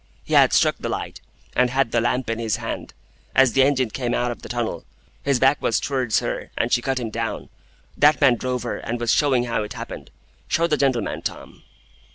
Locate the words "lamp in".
2.01-2.39